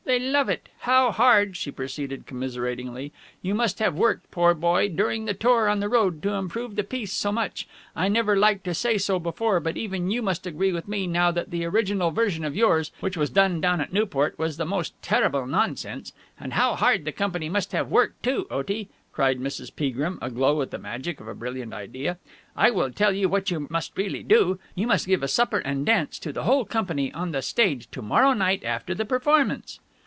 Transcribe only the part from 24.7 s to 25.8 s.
You must give a supper